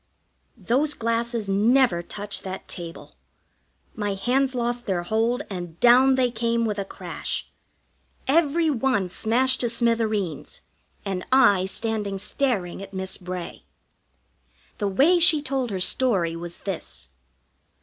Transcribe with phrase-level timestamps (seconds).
[0.57, 3.13] Those glasses never touched that table.
[3.93, 7.51] My hands lost their hold, and down they came with a crash.
[8.27, 10.61] Every one smashed to smithereens,
[11.05, 13.65] and I standing staring at Miss Bray.
[14.79, 17.09] The way she told her story was this.